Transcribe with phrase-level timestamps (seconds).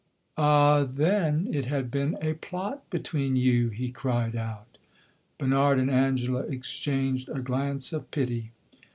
[0.39, 4.79] "Ah, then, it had been a plot between you!" he cried out.
[5.37, 8.51] Bernard and Angela exchanged a glance of pity.